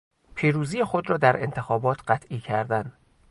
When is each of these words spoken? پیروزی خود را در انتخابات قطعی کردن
پیروزی 0.35 0.83
خود 0.83 1.09
را 1.09 1.17
در 1.17 1.43
انتخابات 1.43 1.99
قطعی 2.07 2.39
کردن 2.39 2.93